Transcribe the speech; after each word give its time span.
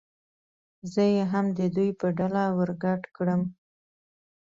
زه 0.91 1.03
یې 1.13 1.23
هم 1.31 1.45
د 1.59 1.59
دوی 1.75 1.89
په 1.99 2.07
ډله 2.17 2.43
ور 2.57 2.71
ګډ 2.83 3.01
کړم. 3.15 3.41